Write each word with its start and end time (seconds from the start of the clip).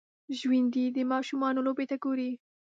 ژوندي 0.39 0.85
د 0.95 0.97
ماشومانو 1.11 1.65
لوبو 1.67 1.83
ته 1.89 1.95
ګوري 2.03 2.31